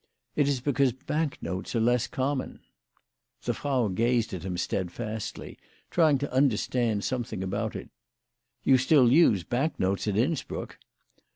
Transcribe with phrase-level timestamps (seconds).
[0.35, 2.61] "It is because bank notes are less common."
[3.43, 5.59] The Frau gazed at him steadfastly,
[5.91, 7.91] trying to understand something about it."
[8.63, 10.79] You still use bank notes at Innsbruck